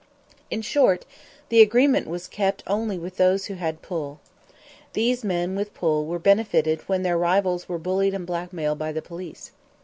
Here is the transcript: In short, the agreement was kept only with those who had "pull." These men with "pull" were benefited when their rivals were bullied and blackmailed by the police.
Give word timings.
In 0.49 0.63
short, 0.63 1.05
the 1.49 1.61
agreement 1.61 2.07
was 2.07 2.25
kept 2.25 2.63
only 2.65 2.97
with 2.97 3.17
those 3.17 3.45
who 3.45 3.53
had 3.53 3.83
"pull." 3.83 4.19
These 4.93 5.23
men 5.23 5.55
with 5.55 5.75
"pull" 5.75 6.07
were 6.07 6.17
benefited 6.17 6.81
when 6.89 7.03
their 7.03 7.19
rivals 7.19 7.69
were 7.69 7.77
bullied 7.77 8.15
and 8.15 8.25
blackmailed 8.25 8.79
by 8.79 8.93
the 8.93 9.03
police. 9.03 9.51